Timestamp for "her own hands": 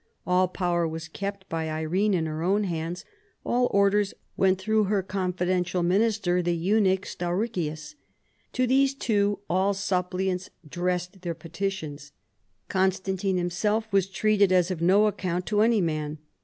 2.25-3.05